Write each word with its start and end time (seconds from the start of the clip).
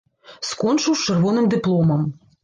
Скончыў 0.51 0.95
з 1.01 1.05
чырвоным 1.11 1.45
дыпломам. 1.53 2.01